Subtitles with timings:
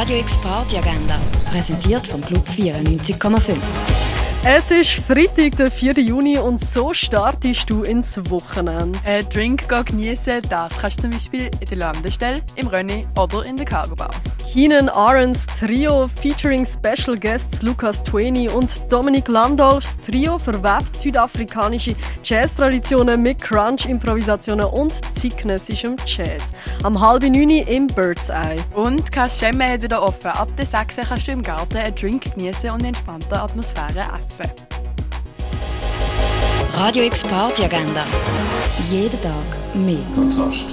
[0.00, 3.58] Radio X Party Agenda, präsentiert vom Club 94,5.
[4.42, 5.98] Es ist Freitag, der 4.
[5.98, 8.98] Juni und so startest du ins Wochenende.
[9.04, 13.58] Ein Drink genießen, das kannst du zum Beispiel in der Landestelle, im Rönni oder in
[13.58, 14.08] der Cargo Bar.
[14.50, 21.94] Keenan Ahrens Trio featuring Special Guests Lukas Twaini und Dominic Landolfs Trio verwebt südafrikanische
[22.24, 26.42] Jazz-Traditionen mit Crunch-Improvisationen und zeitgenössischem Jazz.
[26.82, 28.56] Am halb neun im Bird's Eye.
[28.74, 30.28] Und Kaschemme hat wieder offen.
[30.28, 34.50] Ab der 6 kannst du im Garten einen Drink genießen und in entspannter Atmosphäre essen.
[36.74, 38.04] Radio X Party Agenda.
[38.90, 39.32] Jeden Tag
[39.74, 39.98] mehr.
[40.14, 40.66] Kontrast.